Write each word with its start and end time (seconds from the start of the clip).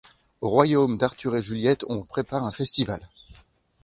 Au 0.41 0.49
royaume 0.49 0.97
d'Arthur 0.97 1.35
et 1.35 1.43
Juliette, 1.43 1.85
on 1.87 2.03
prépare 2.03 2.43
un 2.43 2.51
festival. 2.51 3.07